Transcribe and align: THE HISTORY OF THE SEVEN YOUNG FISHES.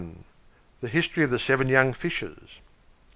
THE 0.79 0.87
HISTORY 0.87 1.25
OF 1.25 1.29
THE 1.29 1.37
SEVEN 1.37 1.67
YOUNG 1.67 1.93
FISHES. 1.93 2.59